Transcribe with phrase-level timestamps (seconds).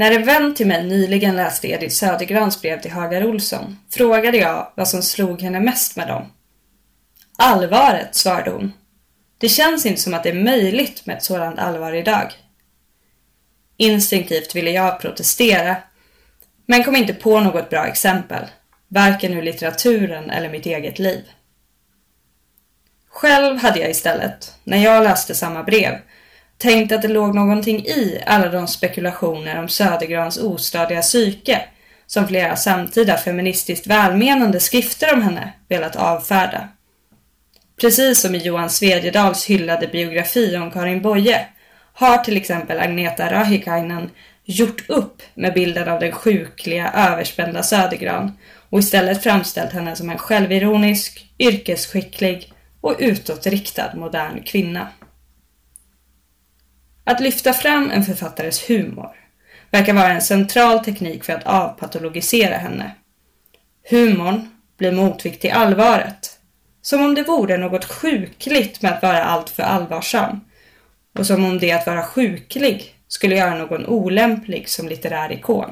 [0.00, 4.72] När en vän till mig nyligen läste Edith Södergrans brev till Hagar Olsson frågade jag
[4.74, 6.32] vad som slog henne mest med dem.
[7.38, 8.72] Allvaret, svarade hon.
[9.38, 12.32] Det känns inte som att det är möjligt med ett sådant allvar idag.
[13.76, 15.76] Instinktivt ville jag protestera,
[16.66, 18.44] men kom inte på något bra exempel,
[18.88, 21.24] varken ur litteraturen eller mitt eget liv.
[23.08, 25.98] Själv hade jag istället, när jag läste samma brev,
[26.60, 31.62] tänkt att det låg någonting i alla de spekulationer om Södergrans ostadiga psyke
[32.06, 36.68] som flera samtida feministiskt välmenande skrifter om henne velat avfärda.
[37.80, 41.46] Precis som i Johan Svedjedals hyllade biografi om Karin Boye
[41.92, 44.10] har till exempel Agneta Rahikainen
[44.44, 48.32] gjort upp med bilden av den sjukliga, överspända Södergran
[48.70, 54.88] och istället framställt henne som en självironisk, yrkesskicklig och utåtriktad modern kvinna.
[57.04, 59.10] Att lyfta fram en författares humor
[59.70, 62.94] verkar vara en central teknik för att avpatologisera henne.
[63.90, 66.38] Humorn blir motvikt till allvaret,
[66.82, 70.40] som om det vore något sjukligt med att vara alltför allvarsam
[71.18, 75.70] och som om det att vara sjuklig skulle göra någon olämplig som litterär ikon.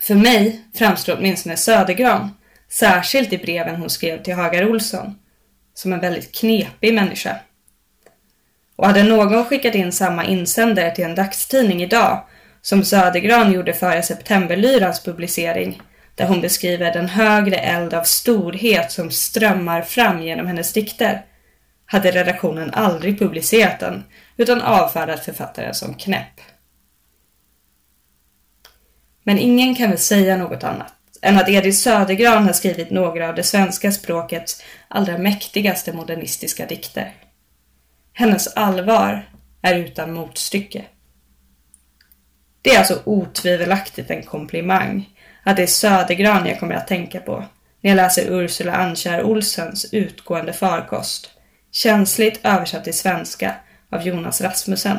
[0.00, 2.30] För mig framstår åtminstone Södergran,
[2.68, 5.18] särskilt i breven hon skrev till Hagar Olsson,
[5.74, 7.36] som en väldigt knepig människa.
[8.76, 12.24] Och hade någon skickat in samma insändare till en dagstidning idag
[12.62, 15.82] som Södergran gjorde före Septemberlyrans publicering
[16.14, 21.24] där hon beskriver den högre eld av storhet som strömmar fram genom hennes dikter
[21.86, 24.04] hade redaktionen aldrig publicerat den
[24.36, 26.40] utan avfärdat författaren som knäpp.
[29.22, 30.92] Men ingen kan väl säga något annat
[31.22, 37.12] än att Edith Södergran har skrivit några av det svenska språkets allra mäktigaste modernistiska dikter.
[38.12, 39.28] Hennes allvar
[39.62, 40.84] är utan motstycke.
[42.62, 45.10] Det är alltså otvivelaktigt en komplimang
[45.42, 47.44] att det är Södergran jag kommer att tänka på
[47.80, 51.30] när jag läser Ursula Annkär Olsens Utgående farkost,
[51.70, 53.54] känsligt översatt till svenska
[53.90, 54.98] av Jonas Rasmussen.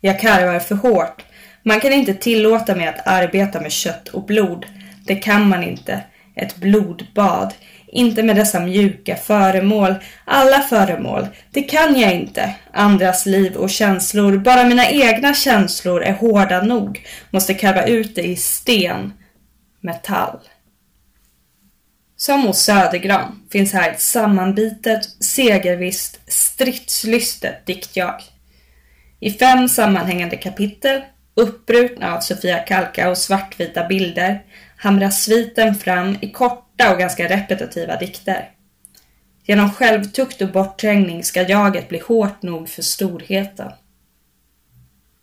[0.00, 1.24] Jag karvar för hårt.
[1.62, 4.66] Man kan inte tillåta mig att arbeta med kött och blod.
[5.06, 6.02] Det kan man inte.
[6.36, 7.54] Ett blodbad.
[7.86, 9.94] Inte med dessa mjuka föremål.
[10.24, 11.26] Alla föremål.
[11.50, 12.54] Det kan jag inte.
[12.72, 14.38] Andras liv och känslor.
[14.38, 17.06] Bara mina egna känslor är hårda nog.
[17.30, 19.12] Måste karva ut det i sten.
[19.80, 20.38] Metall.
[22.16, 28.22] Som hos Södergran finns här ett sammanbitet, segervisst, stridslystet diktjag.
[29.20, 31.02] I fem sammanhängande kapitel,
[31.34, 34.42] uppbrutna av Sofia Kalka och svartvita bilder,
[34.84, 38.50] hamras sviten fram i korta och ganska repetitiva dikter.
[39.42, 43.72] Genom självtukt och bortträngning ska jaget bli hårt nog för storheten.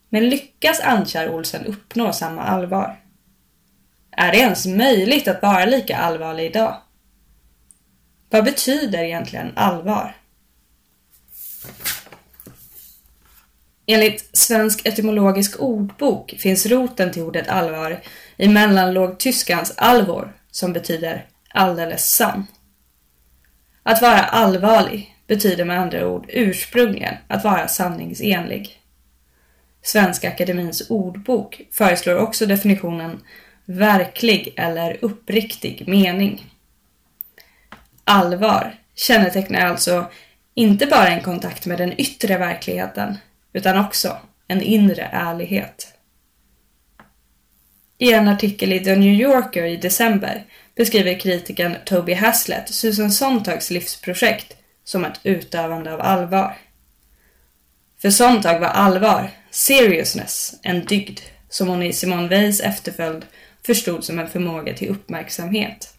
[0.10, 3.00] Men lyckas Antjar Olsen uppnå samma allvar?
[4.12, 6.78] Är det ens möjligt att vara lika allvarlig idag?
[8.30, 10.16] Vad betyder egentligen allvar?
[13.86, 18.02] Enligt Svensk etymologisk ordbok finns roten till ordet allvar
[18.42, 22.48] i mellanlågtyskans allvor som betyder alldeles sann.
[23.84, 28.82] Att vara allvarlig betyder med andra ord ursprungligen att vara sanningsenlig.
[29.82, 33.24] Svenska akademins ordbok föreslår också definitionen
[33.66, 36.46] verklig eller uppriktig mening.
[38.04, 40.06] Allvar kännetecknar alltså
[40.54, 43.18] inte bara en kontakt med den yttre verkligheten
[43.54, 45.91] utan också en inre ärlighet.
[48.02, 50.44] I en artikel i The New Yorker i december
[50.76, 56.58] beskriver kritikern Toby Haslett Susan Sontags livsprojekt som ett utövande av allvar.
[58.02, 61.20] För Sontag var allvar, seriousness, en dygd
[61.50, 63.26] som hon i Simone Weils efterföljd
[63.66, 65.94] förstod som en förmåga till uppmärksamhet.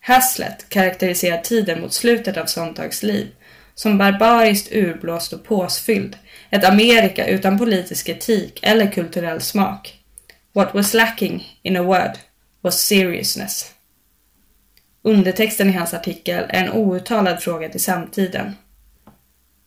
[0.00, 3.28] Haslett karaktäriserar tiden mot slutet av Sontags liv
[3.74, 6.16] som barbariskt urblåst och påsfylld,
[6.52, 9.98] ett Amerika utan politisk etik eller kulturell smak.
[10.52, 12.18] What was lacking, in a word,
[12.60, 13.72] was seriousness.
[15.02, 18.56] Undertexten i hans artikel är en outtalad fråga till samtiden.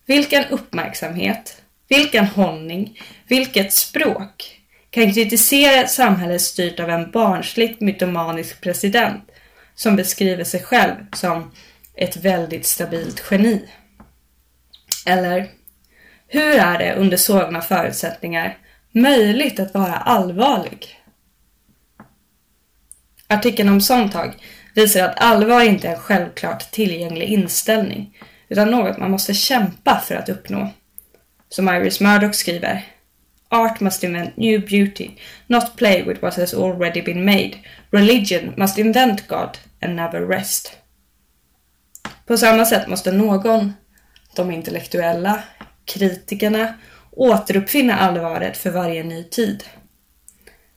[0.05, 8.61] Vilken uppmärksamhet, vilken hållning, vilket språk kan kritisera ett samhälle styrt av en barnsligt mytomanisk
[8.61, 9.31] president
[9.75, 11.51] som beskriver sig själv som
[11.93, 13.69] ett väldigt stabilt geni?
[15.05, 15.49] Eller,
[16.27, 18.57] hur är det under sådana förutsättningar
[18.91, 21.01] möjligt att vara allvarlig?
[23.27, 24.35] Artikeln om Sontag
[24.75, 28.17] visar att allvar inte är en självklart tillgänglig inställning
[28.49, 30.69] utan något man måste kämpa för att uppnå.
[31.49, 32.83] som Iris Murdoch skriver.
[33.49, 35.09] Art must invent new beauty,
[35.47, 37.51] not play with what has already been made.
[37.91, 40.77] Religion must invent God and never rest.
[42.25, 43.73] På samma sätt måste någon,
[44.35, 45.43] de intellektuella,
[45.85, 46.73] kritikerna,
[47.11, 49.63] återuppfinna allvaret för varje ny tid.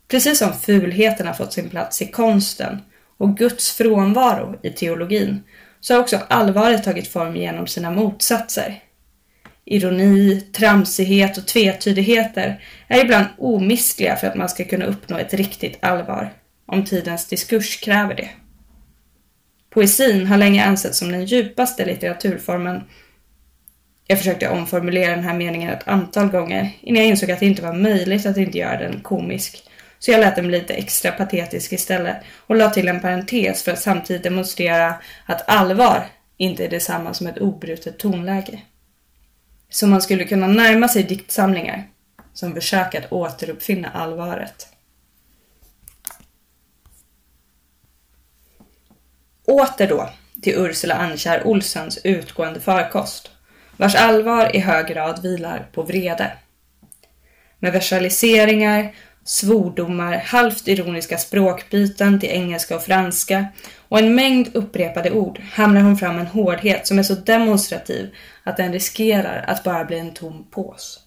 [0.09, 2.83] Precis som fulheten har fått sin plats i konsten
[3.19, 5.43] och Guds frånvaro i teologin
[5.81, 8.83] så har också allvaret tagit form genom sina motsatser.
[9.65, 15.79] Ironi, tramsighet och tvetydigheter är ibland omistliga för att man ska kunna uppnå ett riktigt
[15.81, 16.33] allvar,
[16.67, 18.31] om tidens diskurs kräver det.
[19.71, 22.83] Poesin har länge ansetts som den djupaste litteraturformen.
[24.11, 27.63] Jag försökte omformulera den här meningen ett antal gånger innan jag insåg att det inte
[27.63, 29.63] var möjligt att inte göra den komisk.
[29.99, 32.17] Så jag lät den bli lite extra patetisk istället
[32.47, 34.95] och la till en parentes för att samtidigt demonstrera
[35.27, 36.07] att allvar
[36.37, 38.63] inte är detsamma som ett obrutet tonläge.
[39.71, 41.89] Så man skulle kunna närma sig diktsamlingar
[42.33, 44.69] som försök att återuppfinna allvaret.
[49.45, 50.11] Åter då
[50.43, 53.31] till Ursula Annkär Olsens utgående farkost,
[53.79, 56.33] vars allvar i hög grad vilar på vrede.
[57.59, 58.95] Med versaliseringar,
[59.25, 63.47] svordomar, halvt ironiska språkbyten till engelska och franska
[63.89, 68.15] och en mängd upprepade ord hamnar hon fram en hårdhet som är så demonstrativ
[68.45, 71.01] att den riskerar att bara bli en tom pås.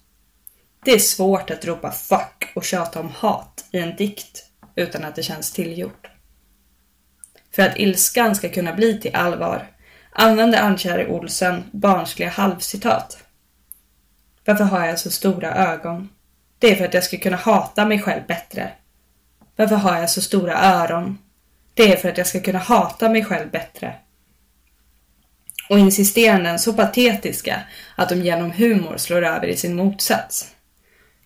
[0.84, 4.44] Det är svårt att ropa fuck och tjata om hat i en dikt
[4.74, 6.06] utan att det känns tillgjort.
[7.54, 9.71] För att ilskan ska kunna bli till allvar
[10.12, 13.18] använder Ann-Kärre Olsen barnsliga halvcitat.
[14.44, 16.08] Varför har jag så stora ögon?
[16.58, 18.72] Det är för att jag ska kunna hata mig själv bättre.
[19.56, 21.18] Varför har jag så stora öron?
[21.74, 23.94] Det är för att jag ska kunna hata mig själv bättre.
[25.68, 27.62] Och insisteranden så patetiska
[27.96, 30.54] att de genom humor slår över i sin motsats.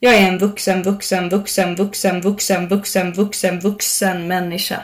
[0.00, 4.82] Jag är en vuxen, vuxen, vuxen, vuxen, vuxen, vuxen, vuxen, vuxen människa.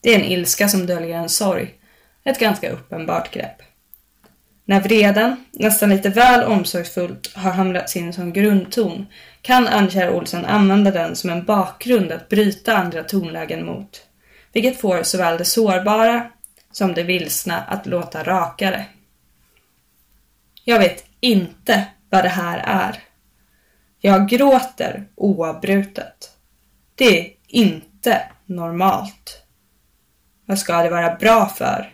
[0.00, 1.74] Det är en ilska som döljer en sorg.
[2.24, 3.62] Ett ganska uppenbart grepp.
[4.64, 9.06] När vreden, nästan lite väl omsorgsfullt, har hamrats in som grundton
[9.42, 14.06] kan Ann-Kjär Olsen använda den som en bakgrund att bryta andra tonlägen mot,
[14.52, 16.30] vilket får såväl det sårbara
[16.72, 18.86] som det vilsna att låta rakare.
[20.64, 23.02] Jag vet inte vad det här är.
[24.00, 26.30] Jag gråter oavbrutet.
[26.94, 29.39] Det är inte normalt.
[30.50, 31.92] Vad ska det vara bra för?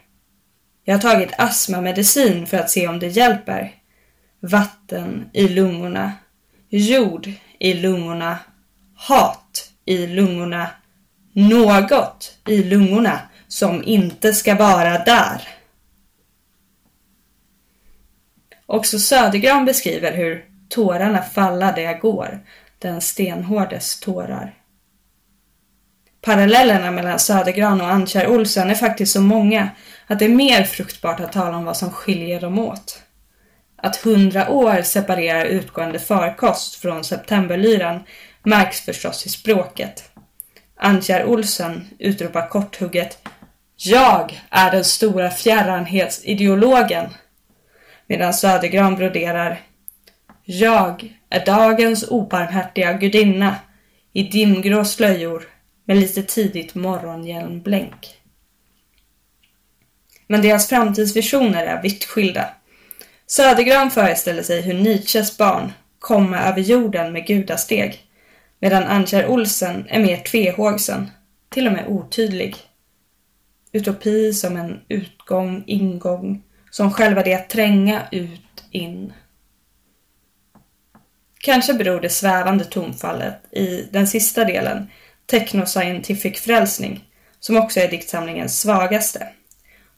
[0.84, 3.74] Jag har tagit astmamedicin för att se om det hjälper.
[4.40, 6.12] Vatten i lungorna.
[6.68, 8.38] Jord i lungorna.
[8.94, 10.70] Hat i lungorna.
[11.32, 15.48] Något i lungorna som inte ska vara där.
[18.66, 22.46] Också Södergran beskriver hur tårarna falla där jag går,
[22.78, 24.54] den stenhårdes tårar.
[26.26, 29.68] Parallellerna mellan Södergran och Annkär Olsen är faktiskt så många
[30.06, 33.02] att det är mer fruktbart att tala om vad som skiljer dem åt.
[33.76, 38.00] Att hundra år separerar utgående farkost från septemberlyran
[38.42, 40.10] märks förstås i språket.
[40.76, 43.28] Annkär Olsen utropar korthugget
[43.76, 47.06] Jag är den stora fjärranhetsideologen.
[48.06, 49.60] Medan Södergran broderar
[50.44, 53.56] Jag är dagens obarmhärtiga gudinna
[54.12, 55.55] i dimgrå slöjor
[55.86, 58.20] med lite tidigt morgonhjälmblänk.
[60.26, 62.48] Men deras framtidsvisioner är vitt skilda.
[63.26, 68.02] Södergran föreställer sig hur Nietzsches barn kommer över jorden med gudasteg,
[68.60, 71.10] medan Annkjär Olsen är mer tvehågsen,
[71.48, 72.56] till och med otydlig.
[73.72, 79.12] Utopi som en utgång, ingång, som själva det att tränga ut, in.
[81.38, 84.90] Kanske beror det svävande tonfallet i den sista delen,
[85.26, 87.04] Technoscientific frälsning,
[87.40, 89.28] som också är diktsamlingens svagaste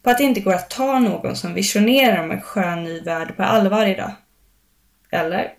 [0.02, 3.36] på att det inte går att ta någon som visionerar om en skön ny värld
[3.36, 4.12] på allvar idag.
[5.10, 5.52] Eller?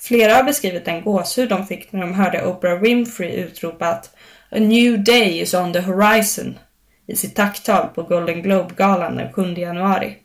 [0.00, 4.16] Flera har beskrivit den gåshud de fick när de hörde Oprah Winfrey utropa att
[4.50, 6.58] A new day is on the horizon
[7.06, 10.16] i sitt tacktal på Golden Globe-galan den 7 januari.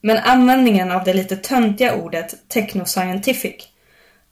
[0.00, 3.68] Men användningen av det lite töntiga ordet technoscientific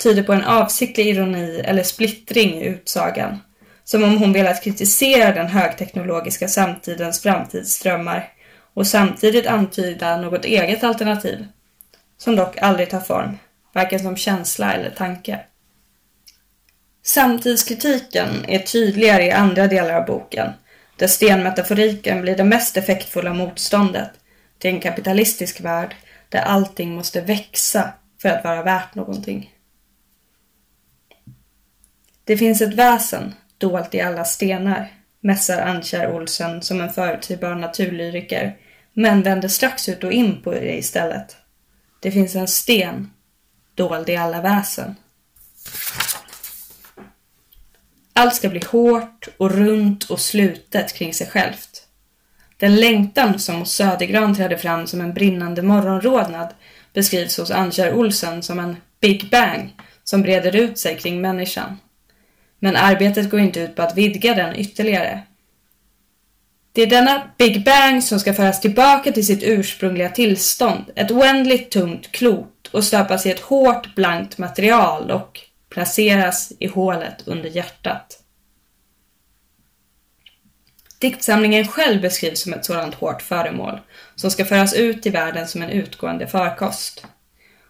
[0.03, 3.39] tyder på en avsiktlig ironi eller splittring i utsagan
[3.91, 8.33] som om hon velat kritisera den högteknologiska samtidens framtidsdrömmar
[8.75, 11.47] och samtidigt antyda något eget alternativ,
[12.19, 13.39] som dock aldrig tar form,
[13.73, 15.41] varken som känsla eller tanke.
[17.03, 20.53] Samtidskritiken är tydligare i andra delar av boken,
[20.97, 24.11] där stenmetaforiken blir det mest effektfulla motståndet,
[24.59, 25.97] till en kapitalistisk värld
[26.29, 27.93] där allting måste växa
[28.23, 29.51] för att vara värt någonting.
[32.31, 38.57] Det finns ett väsen dolt i alla stenar, mässar Antjär Olsen som en förutsägbar naturlyriker,
[38.93, 41.37] men vänder strax ut och in på det istället.
[42.01, 43.11] Det finns en sten
[43.75, 44.95] dold i alla väsen.
[48.13, 51.87] Allt ska bli hårt och runt och slutet kring sig självt.
[52.57, 56.49] Den längtan som hos Södergran trädde fram som en brinnande morgonrodnad
[56.93, 61.79] beskrivs hos Antjär Olsen som en Big Bang som breder ut sig kring människan.
[62.61, 65.23] Men arbetet går inte ut på att vidga den ytterligare.
[66.73, 71.71] Det är denna Big Bang som ska föras tillbaka till sitt ursprungliga tillstånd, ett oändligt
[71.71, 75.41] tungt klot och stöpas i ett hårt blankt material och
[75.71, 78.23] placeras i hålet under hjärtat.
[80.99, 83.81] Diktsamlingen själv beskrivs som ett sådant hårt föremål
[84.15, 87.07] som ska föras ut i världen som en utgående farkost.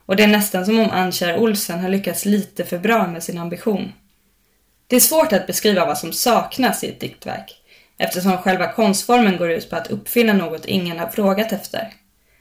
[0.07, 3.39] Och det är nästan som om Annkär Olsen har lyckats lite för bra med sin
[3.39, 3.93] ambition.
[4.91, 7.57] Det är svårt att beskriva vad som saknas i ett diktverk
[7.99, 11.89] eftersom själva konstformen går ut på att uppfinna något ingen har frågat efter.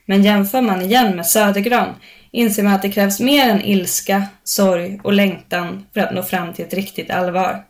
[0.05, 1.95] Men jämför man igen med Södergran
[2.31, 6.53] inser man att det krävs mer än ilska, sorg och längtan för att nå fram
[6.53, 7.65] till ett riktigt allvar.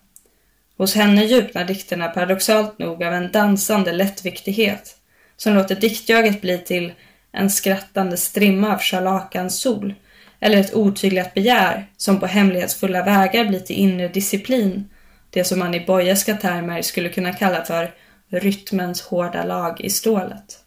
[0.78, 4.96] Hos henne djupnar dikterna paradoxalt nog av en dansande lättviktighet
[5.38, 6.94] som låter diktjaget bli till
[7.32, 9.94] en skrattande strimma av scharlakans sol
[10.40, 14.90] eller ett otyglat begär som på hemlighetsfulla vägar blir till inre disciplin,
[15.30, 17.92] det som man i bojeska termer skulle kunna kalla för
[18.30, 20.60] rytmens hårda lag i stålet.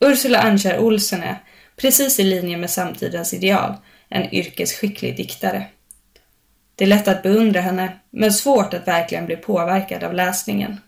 [0.00, 1.36] Ursula Annkär Olsen är,
[1.76, 3.74] precis i linje med samtidens ideal,
[4.08, 5.66] en yrkesskicklig diktare.
[6.74, 10.80] Det är lätt att beundra henne, men svårt att verkligen bli påverkad av läsningen.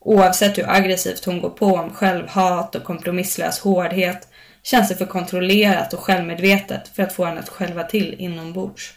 [0.00, 4.28] Oavsett hur aggressivt hon går på om självhat och kompromisslös hårdhet
[4.64, 8.94] känns det för kontrollerat och självmedvetet för att få henne att själva till inombords.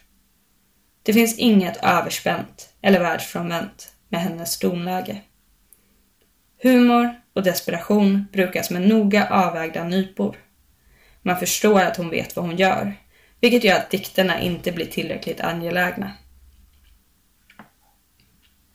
[1.03, 5.21] Det finns inget överspänt eller världsfrånvänt med hennes tonläge.
[6.63, 10.37] Humor och desperation brukas med noga avvägda nypor.
[11.21, 12.95] Man förstår att hon vet vad hon gör,
[13.39, 16.11] vilket gör att dikterna inte blir tillräckligt angelägna.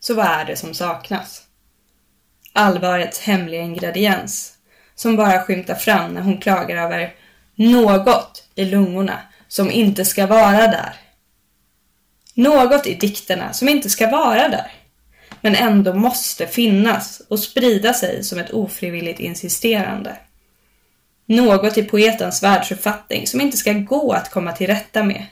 [0.01, 1.43] Så vad är det som saknas?
[2.53, 4.59] Allvarets hemliga ingrediens,
[4.95, 7.15] som bara skymtar fram när hon klagar över
[7.55, 9.19] något i lungorna
[9.49, 10.95] som inte ska vara där.
[12.35, 14.73] Något i dikterna som inte ska vara där,
[15.41, 20.17] men ändå måste finnas och sprida sig som ett ofrivilligt insisterande.
[21.27, 25.27] Något i poetens världsuppfattning som inte ska gå att komma till rätta med.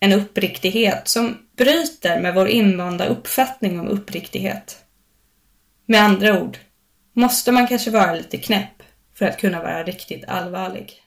[0.00, 4.78] En uppriktighet som bryter med vår invanda uppfattning om uppriktighet.
[5.86, 6.58] Med andra ord,
[7.14, 8.82] måste man kanske vara lite knäpp
[9.14, 11.03] för att kunna vara riktigt allvarlig.